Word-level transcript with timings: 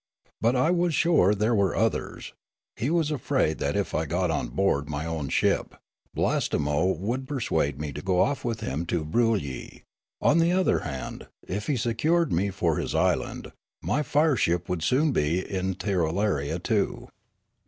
But 0.41 0.55
I 0.55 0.71
was 0.71 0.95
sure 0.95 1.29
that 1.29 1.37
there 1.37 1.53
were 1.53 1.75
others; 1.75 2.33
he 2.75 2.89
was 2.89 3.11
afraid 3.11 3.59
that 3.59 3.75
if 3.75 3.93
I 3.93 4.07
got 4.07 4.31
on 4.31 4.47
board 4.49 4.89
my 4.89 5.05
own 5.05 5.29
ship, 5.29 5.75
Blastemo 6.15 6.91
would 6.97 7.27
persuade 7.27 7.79
me 7.79 7.91
to 7.91 8.01
go 8.01 8.19
off 8.19 8.43
with 8.43 8.61
him 8.61 8.87
to 8.87 9.05
Broolyi; 9.05 9.83
on 10.19 10.39
the 10.39 10.53
other 10.53 10.79
hand, 10.79 11.27
if 11.47 11.67
he 11.67 11.77
secured 11.77 12.31
me 12.33 12.49
for 12.49 12.77
his 12.77 12.95
island, 12.95 13.51
my 13.83 14.01
fire 14.01 14.35
ship 14.35 14.67
would 14.67 14.81
soon 14.81 15.11
be 15.11 15.37
in 15.37 15.75
Tirralaria 15.75 16.57
too. 16.63 17.07